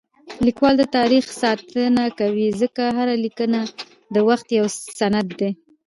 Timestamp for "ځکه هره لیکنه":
2.61-3.59